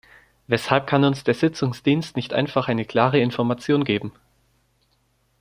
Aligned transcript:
Weshalb 0.47 0.87
kann 0.87 1.03
uns 1.03 1.23
der 1.25 1.35
Sitzungsdienst 1.35 2.15
nicht 2.15 2.33
einfach 2.33 2.67
eine 2.69 2.85
klare 2.85 3.19
Information 3.19 3.83
geben? 3.83 4.11